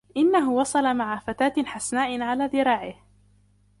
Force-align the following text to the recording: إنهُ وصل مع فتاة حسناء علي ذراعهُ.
إنهُ 0.17 0.51
وصل 0.51 0.93
مع 0.93 1.19
فتاة 1.19 1.53
حسناء 1.65 2.21
علي 2.21 2.45
ذراعهُ. 2.45 2.93